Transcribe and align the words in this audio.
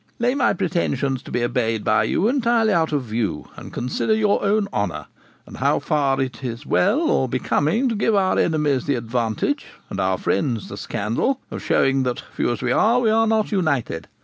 Lay 0.17 0.33
my 0.33 0.53
pretensions 0.53 1.21
to 1.21 1.31
be 1.31 1.43
obeyed 1.43 1.83
by 1.83 2.05
you 2.05 2.27
entirely 2.27 2.73
out 2.73 2.91
of 2.91 3.03
view, 3.03 3.47
and 3.55 3.71
consider 3.71 4.15
your 4.15 4.43
own 4.43 4.67
honour, 4.73 5.05
and 5.45 5.57
how 5.57 5.77
far 5.77 6.19
it 6.19 6.43
is 6.43 6.65
well 6.65 7.01
or 7.01 7.29
becoming 7.29 7.87
to 7.87 7.93
give 7.93 8.15
our 8.15 8.39
enemies 8.39 8.87
the 8.87 8.95
advantage 8.95 9.67
and 9.91 9.99
our 9.99 10.17
friends 10.17 10.69
the 10.69 10.77
scandal 10.77 11.39
of 11.51 11.61
showing 11.61 12.01
that, 12.01 12.23
few 12.35 12.49
as 12.49 12.63
we 12.63 12.71
are, 12.71 12.99
we 12.99 13.11
are 13.11 13.27
not 13.27 13.51
united. 13.51 14.07